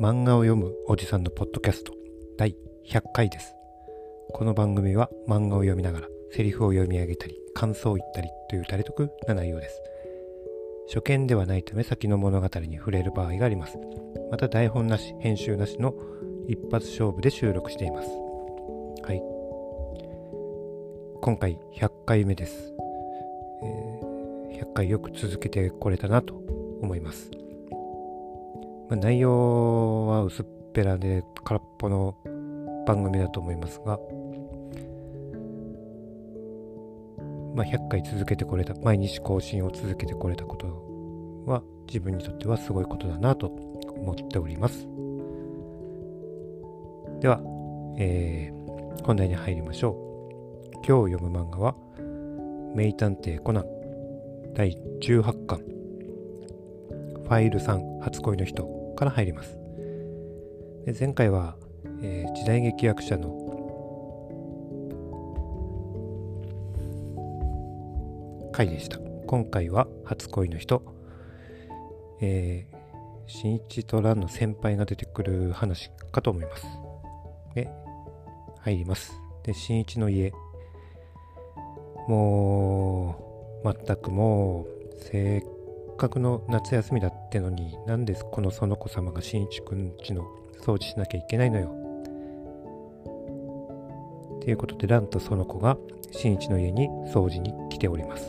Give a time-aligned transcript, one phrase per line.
[0.00, 1.92] 漫画を読むおじさんのポッドキャスト
[2.36, 2.54] 第
[2.86, 3.56] 100回です。
[4.32, 9.82] この番組は漫画を読みながらセリフを読み上げたり感想を言ったりという垂れ得な内容です。
[10.94, 13.76] 初見ではないため先の物語に触れる場合があります。
[14.30, 15.92] また台本なし、編集なしの
[16.46, 18.08] 一発勝負で収録しています。
[19.02, 19.20] はい。
[21.20, 22.72] 今回100回目です。
[23.64, 26.40] えー、100回よく続けてこれたなと
[26.82, 27.37] 思います。
[28.88, 32.16] まあ、内容は薄っぺらで空っぽの
[32.86, 33.98] 番組だと思いますが、
[37.54, 40.66] まあ、100回続けてこれた毎日更新を続けてこれたこと
[41.46, 44.86] は自分にとってはすごいことだなと思っております。
[47.20, 47.40] では、
[47.98, 50.08] えー、本題に入りましょう。
[50.86, 51.74] 今日読む漫画は
[52.74, 53.64] 「名探偵コナン」
[54.54, 55.58] 第18巻
[57.24, 58.66] 「ファイル3初恋の人」
[58.98, 59.56] から入ります。
[60.84, 61.56] で前回は、
[62.02, 63.30] えー、時代劇役者の
[68.52, 68.98] 回でした。
[69.28, 70.82] 今回は初恋の人、
[72.20, 72.76] えー、
[73.28, 76.66] 新一と蘭の先輩が出てくる話かと思います。
[77.54, 77.70] で、
[78.62, 79.12] 入ります。
[79.44, 80.32] で、新一の家。
[82.08, 84.66] もう、全くもう
[85.04, 85.57] 正解、
[85.98, 90.28] せっかくの夏休みだってのになんでこの園子様が新一くんちの
[90.60, 91.74] 掃除しなきゃいけないのよ？
[94.40, 95.76] ということで蘭と園子が
[96.12, 98.26] 新一の家に掃除に来ております。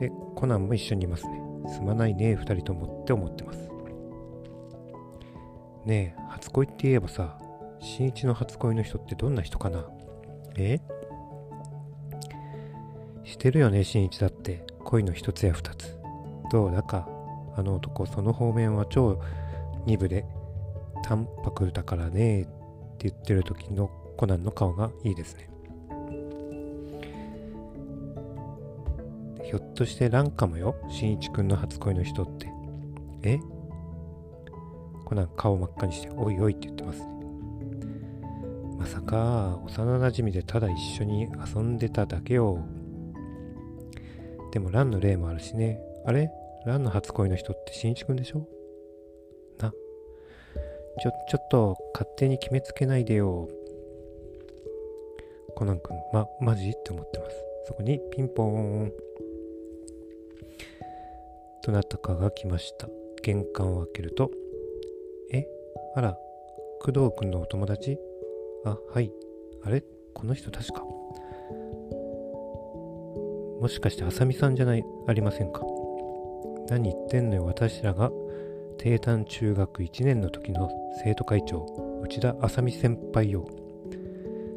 [0.00, 1.40] で、コナンも一緒にいますね。
[1.68, 3.70] すまないね、二人ともって思ってます。
[5.86, 7.38] ねえ、初恋って言えばさ、
[7.80, 9.86] 新一の初恋の人ってどんな人かな？
[10.56, 10.80] え？
[13.24, 14.66] してるよね、新一だって。
[14.84, 15.96] 恋の一つや二つ。
[16.50, 17.08] どうだか、
[17.56, 19.20] あの男、その方面は超
[19.86, 20.24] 鈍で、
[21.04, 22.44] 淡白だからねっ
[22.98, 25.48] て言ってる時のコナンの顔がいいですね。
[29.44, 32.48] ひょっとしてランかもよ、新一くんの初恋の人って。
[33.22, 33.38] え？
[35.04, 37.19] コナン顔真っ赤にして、おいおいって言ってますね。
[38.90, 42.58] まさか、幼馴染でただ一緒に遊んでただけよ。
[44.50, 45.80] でもランの例もあるしね。
[46.04, 46.28] あれ？
[46.66, 48.48] ランの初恋の人って新一くんでしょ？
[49.58, 49.70] な。
[49.70, 53.48] ちょ、ちょっと勝手に決めつけないでよ。
[55.54, 56.70] コナン君、ま、マジ？
[56.70, 57.36] って思ってます。
[57.66, 58.48] そこにピンポー
[58.86, 58.92] ン。
[61.64, 62.88] どなたかが来ました。
[63.22, 64.32] 玄関を開けると、
[65.32, 65.46] え？
[65.94, 66.18] あら、
[66.80, 67.96] 工藤君のお友達？
[68.64, 69.10] あ、はい。
[69.62, 69.82] あれ？
[70.14, 70.84] この人確か。
[73.60, 75.62] もしかしてあさみさんじゃない、ありませんか？
[76.68, 78.10] 何言ってんのよ、私らが
[78.78, 80.70] 低短中学1年の時の
[81.04, 81.66] 生徒会長、
[82.02, 83.46] 内田あさみ先輩よ。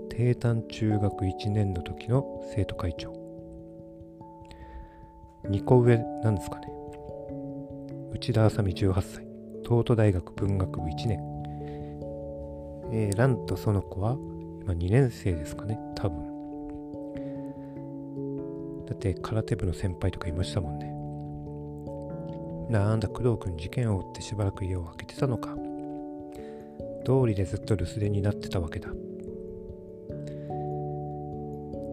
[0.09, 3.13] 低短中学1年の時の生徒会長。
[5.45, 6.67] 2個上なんですかね。
[8.13, 9.27] 内田あさみ18歳、
[9.63, 11.32] 東都大学文学部1年。
[12.95, 14.17] えー、ランとその子は
[14.63, 16.31] 今2年生ですかね、多分。
[18.85, 20.93] だって空手部の先輩とかいましたもんね。
[22.69, 25.57] なんだ、工藤君事件を追ってしばらく家を空けてたのか。
[27.03, 28.89] 通りでずっと留守電になってたわけだ。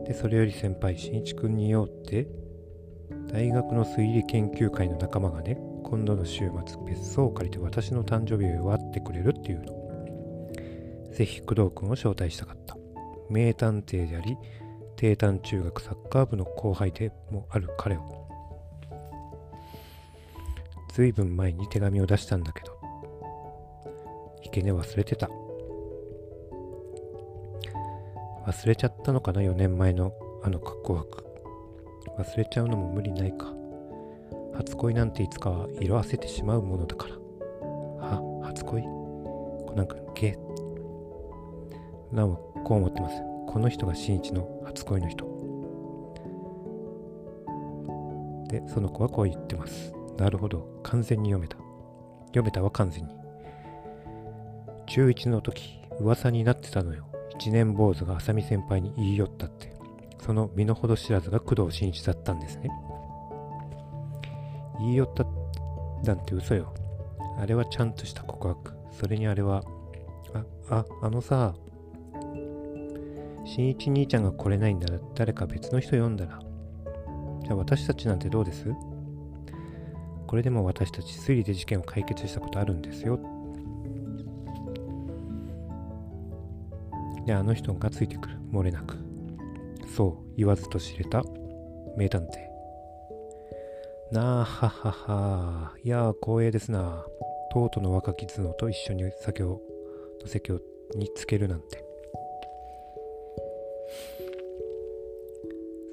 [0.06, 2.28] で、それより先輩、新一君によって、
[3.32, 9.79] 大学の推理研究会の仲間がね、今度の週末、別荘を借りて私の誕生日を祝ってくれるっていうの。
[11.12, 12.76] ぜひ工藤君を招待したかった。
[13.28, 14.36] 名探偵であり、
[14.96, 18.28] 低短中学サッカー部の後輩でもある彼を。
[20.92, 22.76] ずいぶん前に手紙を出したんだけど
[24.42, 25.30] ひけね忘れてた。
[28.46, 30.12] 忘れちゃったのかな4年前の
[30.42, 31.24] あの格好枠
[32.18, 33.54] 忘れちゃうのも無理ないか。
[34.54, 37.14] 初恋なんていつかは色あせてしまうものだから。
[37.14, 38.82] は初恋？
[38.82, 40.49] コナン君ゲー。
[42.12, 43.22] なおこう思ってます。
[43.46, 45.24] この人が新一の初恋の人。
[48.48, 49.94] でその子はこう言ってます。
[50.18, 50.80] なるほど。
[50.82, 51.56] 完全に読めた。
[52.26, 53.14] 読めたは完全に。
[54.86, 57.06] 中1の時噂になってたのよ。
[57.38, 59.72] 一年坊主が浅見先輩に言い寄ったって。
[60.20, 62.70] その身の程知らずが工藤新一だったんですね。
[64.80, 65.24] 言い寄った
[66.04, 66.74] なんて嘘よ。
[67.38, 68.74] あれはちゃんとした告白。
[68.92, 69.62] それにあれは
[70.34, 71.54] あああのさ
[73.44, 76.38] 新一兄ちゃんが来れないんなら誰か別の人読んだら。
[77.42, 78.72] じゃあ私たちなんてどうです？
[80.26, 83.18] これでも私たち推理で事件を解決したことあるんですよ。
[87.26, 88.36] で、あの人がついてくる。
[88.52, 88.96] 漏れなく。
[89.96, 91.22] そう、言わずと知れた
[91.96, 92.28] 名探偵。
[94.12, 95.74] なあ、ははは。
[95.82, 97.04] いやー、光栄ですな。
[97.52, 99.60] とうとうの若き頭脳と一緒に酒を、
[100.22, 100.60] の席を
[100.94, 101.84] につけるなんて。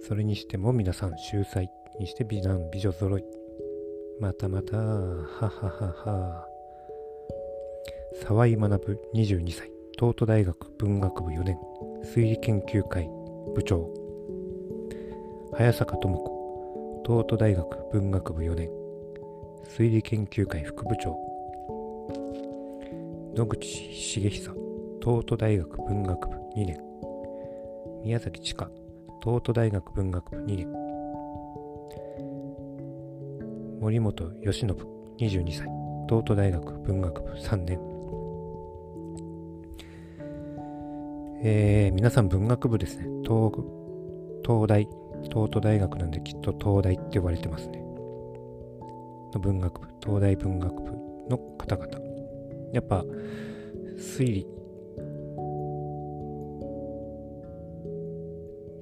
[0.07, 1.69] それにしても皆さん秀才
[1.99, 3.25] にして美男美女揃い。
[4.21, 6.47] またまた、はははは。
[8.23, 9.69] 沢井学22歳、
[9.99, 11.57] 東都大学文学部4年、
[12.05, 13.09] 推理研究会
[13.53, 13.93] 部長。
[15.51, 18.69] 早坂智子、東都大学文学部4年。
[19.75, 21.17] 推理研究会副部長。
[23.35, 24.55] 野口茂久。
[25.03, 26.81] 東都大学文学部2年。
[28.05, 28.71] 宮崎千佳。
[29.23, 30.67] 東都大学文学部2年
[33.79, 35.67] 森本義信22歳
[36.07, 37.79] 東都大学文学部3年
[41.43, 43.51] えー、皆さん文学部ですね東
[44.43, 44.87] 東大
[45.23, 47.87] 東都大学なんできっと東大って呼ばれてますね。
[49.33, 50.91] の文学部、東大文学部
[51.29, 51.99] の方々。
[52.73, 53.03] やっぱ、
[53.97, 54.47] 推理、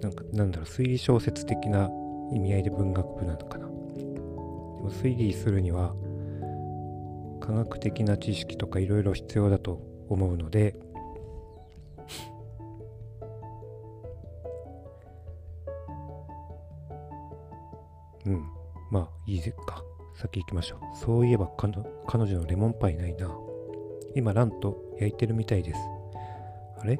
[0.06, 1.90] なんか、なんだろう、推理小説的な
[2.32, 3.66] 意味合いで文学部なのかな。
[3.66, 5.96] でも推理するには、
[7.42, 10.76] 科学的な知識とかいろいろ必要だと思うので、
[18.26, 18.44] うん。
[18.92, 19.84] まあ、いいぜか。
[20.14, 20.80] 先行きましょう。
[20.96, 23.36] そういえば彼女のレモンパイないな。
[24.14, 25.80] 今、ランと焼いてるみたいです。
[26.78, 27.00] あれ？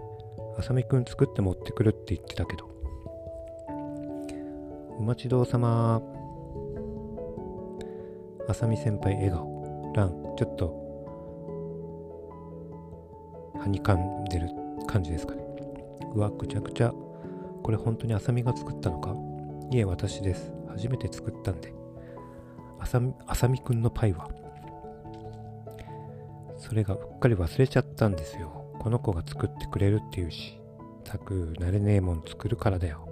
[0.58, 2.74] あさみくん作って持ってくるって言ってたけど。
[4.98, 6.02] お待ちどうさま。
[8.48, 9.94] あさみ先輩笑顔。
[9.94, 10.74] ラン、ちょっと、
[13.60, 14.50] はにかんでる
[14.88, 15.44] 感じですかね。
[16.14, 16.94] うわ、ぐちゃぐちゃ。
[17.62, 19.16] これ本当にあさみが作ったのか？
[19.72, 20.54] いえ、私です。
[20.70, 21.74] 初めて作ったんで、
[22.80, 24.30] あさみ、あさみくんのパイは、
[26.58, 28.66] それがうっかり忘れちゃったんですよ。
[28.80, 30.60] この子が作ってくれるっていうし、
[31.04, 33.10] たくなれねえもん作るからだよ。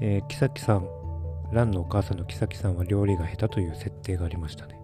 [0.00, 0.88] えー、木崎さん、
[1.52, 4.78] ランのお母さんの木崎さんは料理が下手という設定がありましたね。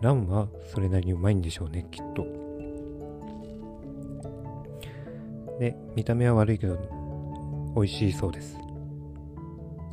[0.00, 2.24] ランはそれなりにうまいんでしょうね、きっと。
[5.58, 6.78] で、見た目は悪いけど、
[7.74, 8.56] 美味しいそうです。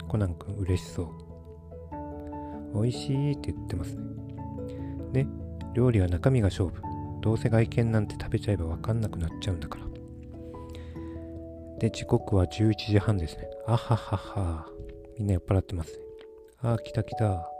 [0.07, 2.81] コナン君嬉しそう。
[2.81, 4.01] 美味しいって言ってますね。
[5.11, 5.27] で、
[5.73, 6.81] 料理は中身が勝負。
[7.21, 9.86] どうせ外見なんて食べちゃえばわかんなくなっちゃうんだから。
[11.79, 13.49] で、時刻は11時半ですね。
[13.67, 14.67] あははは。
[15.17, 15.99] みんな酔っ払ってますね。
[16.61, 17.51] あー、来た来た。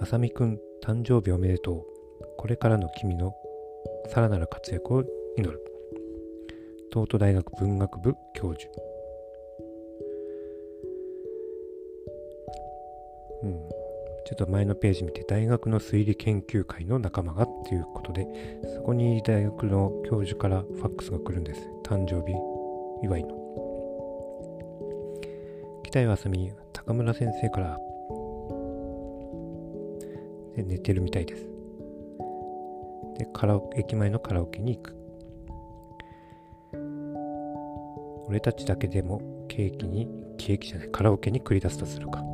[0.00, 1.84] あさみくん、誕生日おめでとう。
[2.36, 3.34] これからの君の
[4.08, 5.04] さらなる活躍を
[5.36, 5.60] 祈る。
[6.92, 8.70] 東都大学文学部教授。
[13.44, 13.68] うん、
[14.24, 18.26] ちょっと前のページ見て大学の推理研究会の仲間がっていうことで
[18.74, 22.34] そこに大学の教授からファックスが来るんです誕生日
[23.02, 23.28] 祝いの。
[25.84, 27.78] 北井あさみ高村先生から。
[30.56, 31.44] で寝てるみたいです。
[33.18, 34.96] でカラオ駅前のカラオケに行く。
[38.28, 42.24] 俺たちだけでもケーキにケーキじゃないカラオケに繰り出すとするか。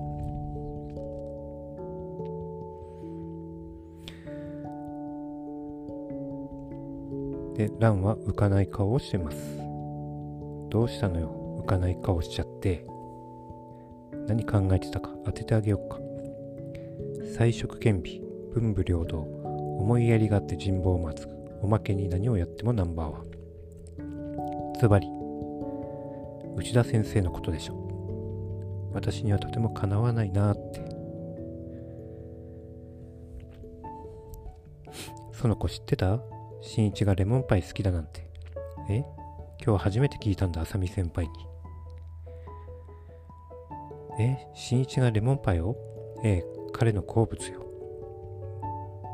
[7.60, 9.36] で、ランは浮かない顔をしてます。
[10.70, 12.86] どうしたのよ、浮かない顔しちゃって。
[14.26, 15.10] 何考えてたか？
[15.26, 15.98] 当ててあげようか。
[17.36, 18.22] 彩色兼備、
[18.54, 19.20] 文武両道、
[19.78, 21.28] 思いやりがあって人望を待つ。
[21.60, 23.26] おまけに何をやってもナンバーワン。
[24.78, 25.06] つまり、
[26.56, 28.90] 内田先生のことでしょ。
[28.94, 30.80] 私にはとてもかなわないなって。
[35.32, 36.22] その子知ってた？
[36.62, 38.28] 新一がレモンパイ好きだなんて。
[38.88, 39.04] え？
[39.64, 41.32] 今日初めて聞いたんだ、あさみ先輩に。
[44.18, 44.46] え？
[44.54, 45.76] 新一がレモンパイを？
[46.22, 47.66] ええ、彼の好物よ。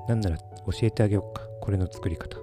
[0.09, 0.45] なんなら教
[0.83, 2.37] えてあげようか、これの作り方。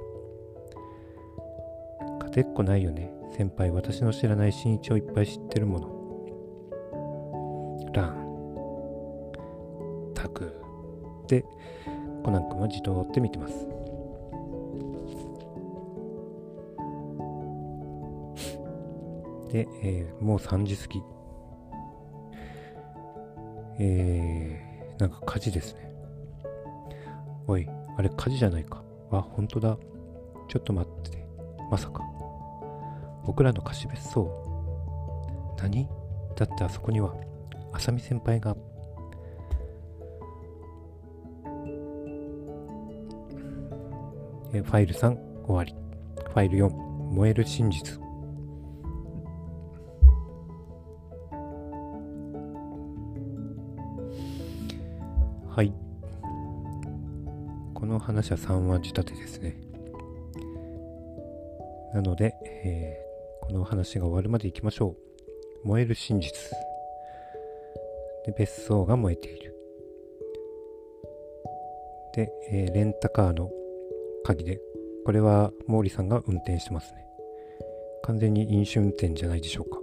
[2.19, 3.13] 勝てっこないよね。
[3.35, 5.87] 先輩、私の知らない新一をいっぱい知ってるもの。
[7.93, 8.23] ラン。
[10.13, 10.61] タク。
[11.27, 11.43] で、
[12.23, 13.67] コナン君はじとって見てます。
[19.53, 21.03] で、えー、もう3時過ぎ。
[23.79, 25.93] えー、なんか火事ですね。
[27.47, 28.83] おい、あれ火事じゃないか。
[29.11, 29.77] あ、本当だ。
[30.49, 31.27] ちょっと待ってて。
[31.69, 32.01] まさか。
[33.25, 34.27] 僕らの貸別荘。
[35.61, 35.87] 何？
[36.35, 37.13] だってあそこには、
[37.73, 38.57] 浅見先輩が。
[44.51, 45.75] えファイル3終わり。
[46.25, 48.02] ファイル4燃える真実。
[55.55, 55.71] はい。
[57.75, 59.55] この話は3話仕立てですね。
[61.93, 64.95] なので、えー、この話が終わるまでいきましょ
[65.63, 65.67] う。
[65.67, 66.33] 燃える真実。
[68.25, 69.55] で、別荘が燃えている。
[72.15, 73.51] で、えー、レンタカーの
[74.25, 74.59] 鍵で、
[75.05, 77.05] これは毛利さんが運転してますね。
[78.01, 79.77] 完全に飲酒運転じゃないでしょうか。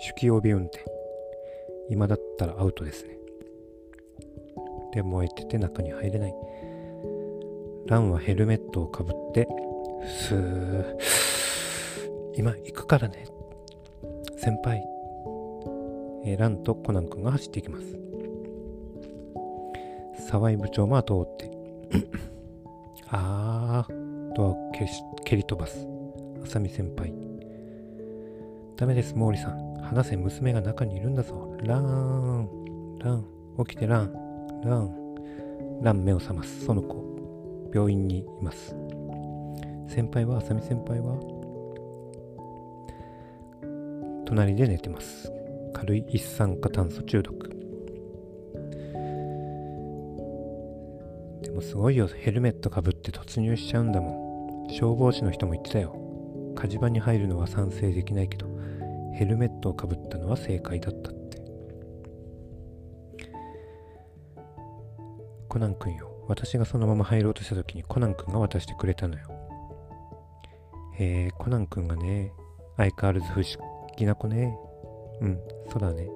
[0.00, 0.84] 酒気帯び運転。
[1.88, 3.16] 今だったらアウトですね。
[4.96, 6.34] で燃えてて中に入れない。
[7.86, 9.46] ランはヘルメットをかぶって、
[10.04, 10.96] スー、
[12.34, 13.26] 今行くからね。
[14.38, 14.82] 先輩。
[16.24, 17.84] えー、ランとコナン君が走っていきます。
[20.28, 21.50] 沢井部長も後を追って、
[23.08, 24.72] あー、ドアを
[25.24, 25.86] 蹴り飛ばす。
[26.42, 27.14] 浅見先輩。
[28.76, 29.76] ダメです、毛利さん。
[29.82, 31.56] 話せ、娘が中にいるんだぞ。
[31.62, 32.48] ラン、
[32.98, 33.24] ラン、
[33.64, 34.25] 起きてラン。
[34.64, 36.64] ラン、ラン目を覚ます。
[36.64, 37.04] その子、
[37.72, 38.74] 病院にいます。
[39.88, 41.18] 先輩は、あさみ先輩は、
[44.24, 45.32] 隣で寝てます。
[45.72, 47.48] 軽い一酸化炭素中毒。
[51.42, 54.70] でもすごいよ、ヘルメットかぶって突入しちゃうんだもん。
[54.70, 55.94] 消防士の人も言ってたよ。
[56.56, 58.46] 火事場に入るのは賛成できないけど、
[59.14, 61.10] ヘルメットをかぶったのは正解だった
[65.56, 66.10] コナン君よ。
[66.28, 69.26] 私がそのまま入ろうとした時にコナン君が渡してくれたのよ。
[70.98, 72.30] へえ、コナン君がね、
[72.76, 74.54] 相変わらず不思議な子ね。
[75.22, 76.10] うん、そうだね。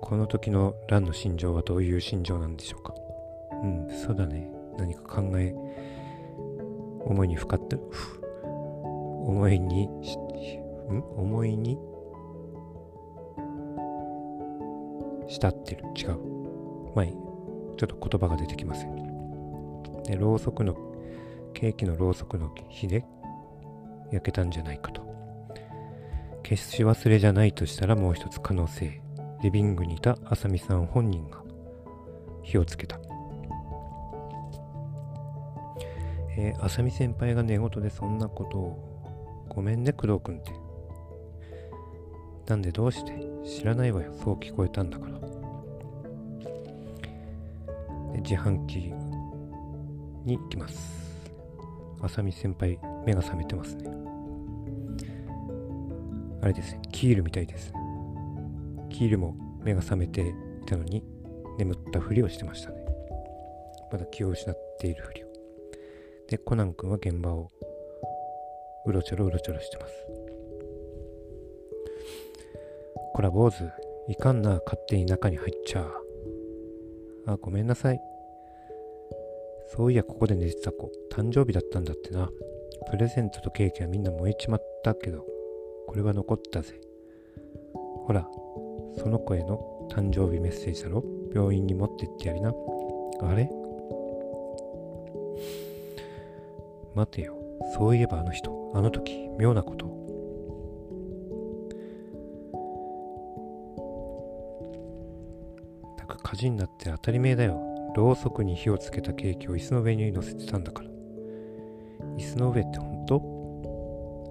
[0.00, 2.94] この時のランの心情はどういう心情なんでしょうか。
[3.62, 4.50] うん、そうだね。
[4.78, 5.54] 何か考え、
[7.04, 7.76] 思いに深って、
[8.42, 9.90] 思いに、ん
[11.18, 11.78] 思いに
[15.30, 15.84] 慕ってる。
[15.96, 16.18] 違う。
[16.94, 17.12] まあいい。
[17.12, 20.02] ちょっと言葉が出てきません。
[20.02, 20.76] で、ろうそくの、
[21.54, 23.04] ケーキのろうそくの火で
[24.10, 25.08] 焼けたんじゃないかと。
[26.42, 29.00] 決し忘れじゃないとしたらもう一つ可能性。
[29.42, 31.42] リビングにいたあさみさん本人が
[32.42, 32.98] 火をつけた。
[36.36, 39.46] えー、あさみ先輩が寝言でそんなことを。
[39.48, 40.52] ごめんね、工藤君って。
[42.46, 44.12] なんでどうして知らないわよ。
[44.22, 45.20] そう聞こえたんだから。
[48.22, 48.92] 自販機
[50.24, 51.00] に行きます。
[52.02, 53.90] あさみ先輩、目が覚めてますね。
[56.42, 57.80] あれですね、キールみたいですね。
[58.90, 60.32] キールも目が覚めてい
[60.66, 61.04] たのに、
[61.58, 62.84] 眠ったふりをしてましたね。
[63.92, 65.26] まだ気を失っているふりを。
[66.28, 67.50] で、コナン君は現場を
[68.86, 70.19] うろちょろうろちょろしてます。
[73.20, 73.70] こら坊主、
[74.08, 75.86] いかんな、勝手に中に入っちゃ。
[77.26, 78.00] あ、ごめんなさい。
[79.66, 82.30] そういや、ここで寝てた子、誕生日だったんだってな。
[82.90, 85.26] プレゼントとケーキはみんな燃えちまったけど、
[85.86, 86.80] これは残ったぜ。
[88.06, 88.26] ほら、
[88.96, 92.54] その子への誕生日メッセージだろ病院に持ってってやりな。
[93.20, 93.50] あれ？
[96.94, 97.36] 待てよ。
[97.76, 99.99] そういえばあの人、あの時、妙なこと
[106.30, 107.60] 火事になって当たり前だよ。
[107.96, 110.88] ろうそくに火をつけたケーキを椅子の上に乗せてたんだから。
[112.16, 113.18] 椅子の上って本当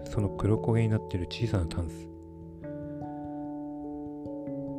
[0.10, 2.08] その黒焦げになってる小さなタンス。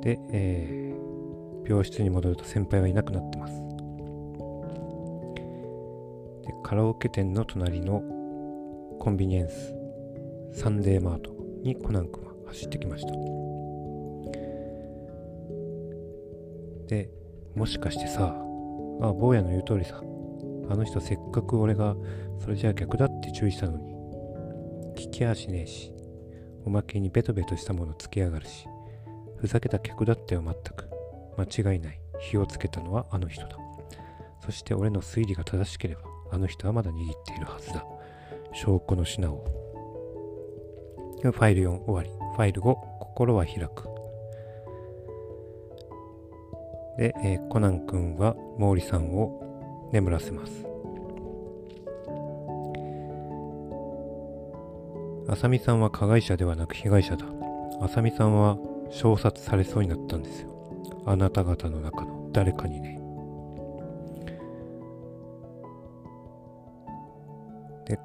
[0.00, 3.52] で、えー、病室に戻ると先輩はいなくなってます。
[6.46, 8.00] で、カラオケ店の隣の
[8.98, 9.74] コンビニエンス、
[10.54, 13.49] サンデーマートにコナン君は走ってきました。
[16.90, 17.08] で、
[17.54, 18.34] もしかしてさ、
[19.00, 20.02] あ、坊やの言う通りさ、
[20.68, 21.94] あの人せっかく俺が
[22.40, 23.94] それじゃあ逆だって注意したのに、
[24.96, 25.94] 聞きやしねえし、
[26.66, 28.66] おまけにベトベトしたものつけやがるし、
[29.36, 30.90] ふざけた客だったよ全く。
[31.38, 32.00] 間違いない。
[32.18, 33.56] 火をつけたのはあの人だ。
[34.44, 37.86] そして俺の推理が正しければ、あの人はまだ握っているはずだ。
[38.52, 39.44] 証拠の品を。
[41.22, 42.10] ファイル4終わり。
[42.10, 43.89] ファイル後、心は開く。
[47.00, 50.66] で、えー、コナン君は毛利さんを眠らせます。
[55.26, 57.24] 浅見さんは加害者ではなく被害者だ。
[57.80, 58.58] 浅見さんは
[58.90, 60.50] 衝殺されそうになったんですよ。
[61.06, 63.00] あなた方の中の誰かにね。
[67.86, 67.98] で、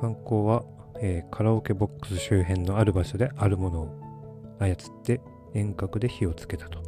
[0.00, 0.62] 犯行は、
[1.00, 5.20] えー、カラオケボックス周辺のある場所であるものを操って
[5.54, 6.87] 遠隔で火をつけたと。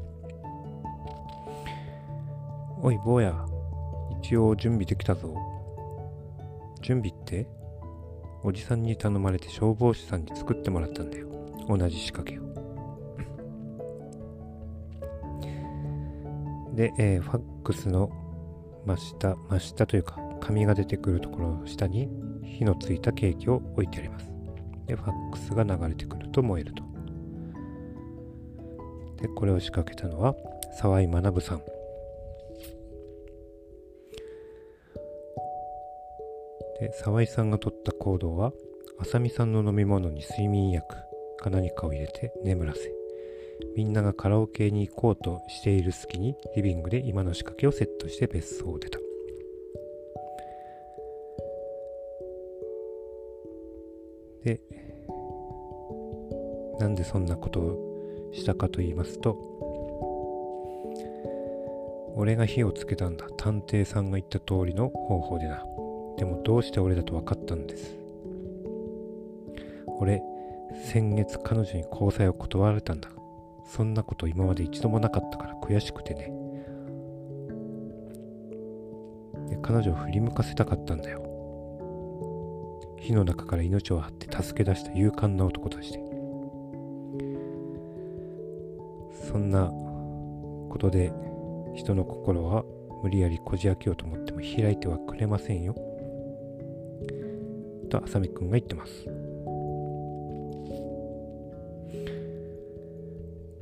[2.83, 3.45] おい、坊や。
[4.23, 5.35] 一応準備できたぞ。
[6.81, 7.47] 準備って？
[8.43, 11.29] おじさんに頼まれて消防士さんに作ってもらったんだよ。
[11.69, 12.43] 同じ仕掛けを。
[16.75, 18.11] で、えー、ファックスの
[18.87, 22.09] 真下、真下というか、紙が出てくるところの下に
[22.43, 24.33] 火のついたケーキを置いてあります。
[24.87, 26.83] で、ファックスが流れてくると燃えると。
[29.21, 30.35] で、これを仕掛けたのは
[30.79, 31.80] 沢井学さん。
[36.81, 38.53] で、沢井さんが取った行動は、
[38.99, 40.97] 浅見さんの飲み物に睡眠薬
[41.39, 42.93] か何かを入れて眠らせ、
[43.77, 48.99] みんながカラオケに行こうとしている隙にリビングで今の仕掛けをセットして別荘を出た。
[54.45, 54.61] で、
[56.79, 59.37] なんでそんなことをしたかと言いますと、
[62.17, 63.27] 俺が火をつけたんだ。
[63.37, 65.65] 探偵さんが言った通りの方法でな。
[66.21, 67.97] でもどうして俺だと分かったんです？
[69.99, 70.23] 俺、
[70.85, 73.09] 先月彼女に交際を断られたんだ。
[73.65, 76.31] そんなこと今まで一度もなかったから悔しくてね。
[79.63, 81.23] 彼女を振り向かせたかったんだよ。
[82.99, 86.01] 火の中から命を張って助け出した勇敢な男として。
[89.27, 89.69] そんな
[90.69, 91.15] ことで
[91.75, 92.63] 人の心は
[93.03, 95.75] 無理やりこじ開けようと思っても開いてはくれませんよ。
[97.91, 99.05] と浅見くんが言ってます。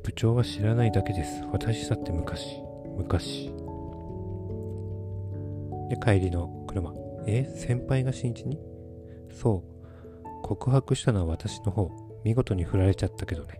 [0.03, 1.43] 部長は知らないだけです。
[1.51, 2.61] 私だって昔、
[2.97, 3.51] 昔。
[5.89, 6.93] で、帰りの車。
[7.27, 8.57] え先輩が新一に？
[9.31, 9.79] そう。
[10.43, 11.91] 告白したのは私の方。
[12.23, 13.59] 見事に振られちゃったけどね。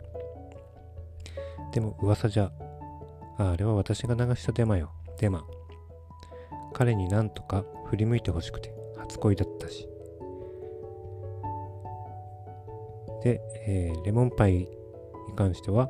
[1.73, 2.51] でも噂じゃ、
[3.37, 4.91] ああれは私が流したデマよ。
[5.17, 5.43] デマ。
[6.73, 9.88] 彼になんとか振り向いてほしくて、初恋だったし。
[13.23, 14.67] で、えー、レモンパイに
[15.35, 15.89] 関しては、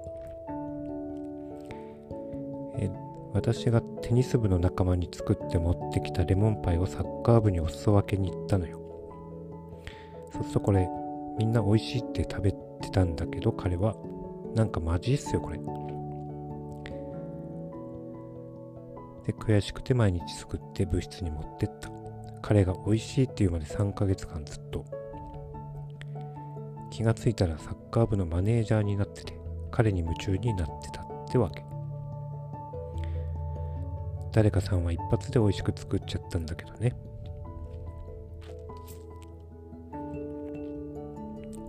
[2.77, 2.91] えー、
[3.33, 8.79] 私がテニス部の仲間に作って持ってきたレモンパイをサッカー部にお裾分けに行ったのよ。
[10.33, 10.87] そうするとこれ、
[11.37, 12.57] みんな美味しいって食べて
[12.91, 13.95] たんだけど、彼は、
[14.55, 15.59] なんかマジっすよ、これ。
[19.25, 21.89] で、悔しくて毎日作って部室に持ってった。
[22.41, 24.85] 彼が美味しいっていうまで3ヶ月間ずっと
[26.89, 29.37] 気がついたらサッカー部のマネージャーになってて
[29.71, 31.63] 彼に夢中になってたってわけ。
[34.31, 36.95] 誰かさんは一発で美味しく作っちゃったんだけどね。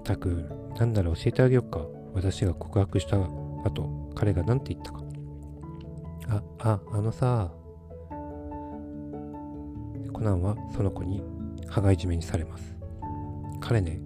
[0.04, 1.86] たくなんなら教えてあげよっか。
[2.12, 5.02] 私が告白した後彼が何て言ったか。
[6.28, 7.52] あああのさ。
[10.12, 11.22] コナンはその子に
[11.66, 12.76] 羽交い締めにされます。
[13.60, 14.00] 彼ね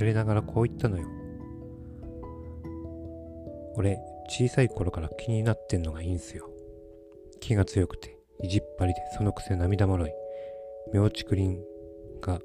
[0.00, 1.06] 照れながらこう言ったのよ。
[3.76, 3.98] 俺、
[4.30, 6.48] 小さい頃から気になってんのがいいんすよ。
[7.38, 10.12] 気が強くて、意地っ張りで、そのくせ涙もろい。
[10.94, 11.58] 妙竹林
[12.22, 12.40] が、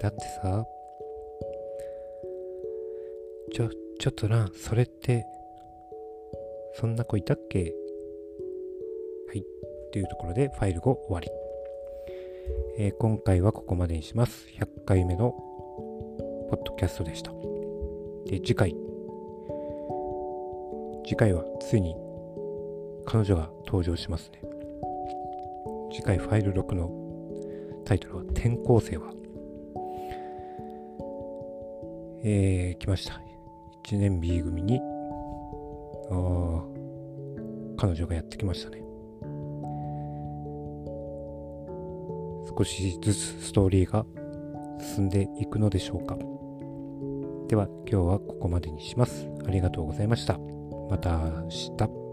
[0.00, 0.66] だってさ、
[3.50, 5.24] ちょ、ちょっとな、それって、
[6.74, 7.72] そんな子いたっけ？
[9.28, 9.42] はい。
[9.92, 11.30] というところで、ファイル後終わり。
[12.76, 14.46] えー、今回はここまでにします。
[14.60, 15.34] 100回目の
[16.56, 17.32] ポッドキャストでした。
[18.26, 18.76] で、次回。
[21.04, 21.96] 次回はついに
[23.04, 24.40] 彼女が登場しますね。
[25.92, 26.92] 次回ファイル6の
[27.84, 29.12] タイトルは転校生は。
[32.22, 33.20] えー、来ました。
[33.88, 36.62] 1年 B 組に、ああ
[37.76, 38.80] 彼女がやってきましたね。
[42.56, 44.06] 少しずつストーリーが
[44.96, 46.16] 進んでいくのでしょうか。
[47.48, 49.28] では今日はここまでにします。
[49.46, 50.38] ありがとうございました。
[50.90, 52.03] また明日。